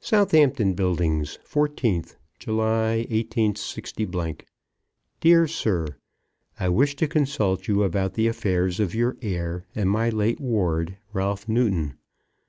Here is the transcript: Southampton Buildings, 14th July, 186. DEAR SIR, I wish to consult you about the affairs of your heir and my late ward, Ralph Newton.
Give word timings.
Southampton 0.00 0.74
Buildings, 0.74 1.38
14th 1.48 2.16
July, 2.40 3.06
186. 3.08 3.92
DEAR 5.20 5.46
SIR, 5.46 5.86
I 6.58 6.68
wish 6.68 6.96
to 6.96 7.06
consult 7.06 7.68
you 7.68 7.84
about 7.84 8.14
the 8.14 8.26
affairs 8.26 8.80
of 8.80 8.96
your 8.96 9.16
heir 9.22 9.66
and 9.76 9.88
my 9.88 10.08
late 10.08 10.40
ward, 10.40 10.96
Ralph 11.12 11.48
Newton. 11.48 11.94